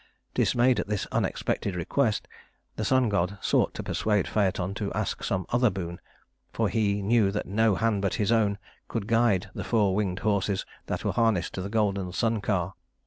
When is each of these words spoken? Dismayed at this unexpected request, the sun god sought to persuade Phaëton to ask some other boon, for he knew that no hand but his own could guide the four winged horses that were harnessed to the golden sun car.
Dismayed 0.33 0.79
at 0.79 0.87
this 0.87 1.05
unexpected 1.11 1.75
request, 1.75 2.27
the 2.75 2.83
sun 2.83 3.07
god 3.07 3.37
sought 3.39 3.75
to 3.75 3.83
persuade 3.83 4.25
Phaëton 4.25 4.73
to 4.77 4.91
ask 4.93 5.23
some 5.23 5.45
other 5.49 5.69
boon, 5.69 6.01
for 6.51 6.69
he 6.69 7.03
knew 7.03 7.29
that 7.29 7.45
no 7.45 7.75
hand 7.75 8.01
but 8.01 8.15
his 8.15 8.31
own 8.31 8.57
could 8.87 9.05
guide 9.05 9.51
the 9.53 9.63
four 9.63 9.93
winged 9.93 10.17
horses 10.21 10.65
that 10.87 11.05
were 11.05 11.11
harnessed 11.13 11.53
to 11.53 11.61
the 11.61 11.69
golden 11.69 12.11
sun 12.13 12.41
car. 12.41 12.73